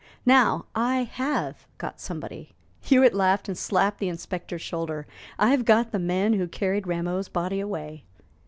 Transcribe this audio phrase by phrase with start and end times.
[0.25, 5.05] Now, I have got somebody." Hewitt laughed and slapped the inspector's shoulder.
[5.37, 8.05] "I've got the man who carried Rameau's body away!"